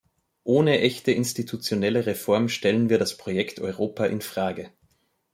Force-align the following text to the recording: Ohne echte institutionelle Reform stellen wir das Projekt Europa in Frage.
Ohne 0.43 0.79
echte 0.79 1.11
institutionelle 1.11 2.07
Reform 2.07 2.49
stellen 2.49 2.89
wir 2.89 2.97
das 2.97 3.17
Projekt 3.17 3.59
Europa 3.59 4.07
in 4.07 4.21
Frage. 4.21 4.71